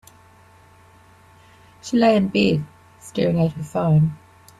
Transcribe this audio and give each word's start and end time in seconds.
She 1.83 1.95
lay 1.95 2.15
in 2.15 2.29
bed, 2.29 2.65
staring 2.99 3.39
at 3.39 3.51
her 3.53 3.61
phone. 3.61 4.17